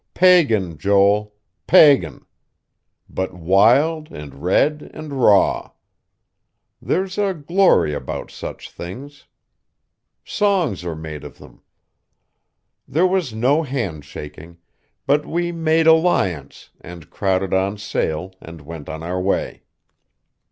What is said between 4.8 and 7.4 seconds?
and raw. There's a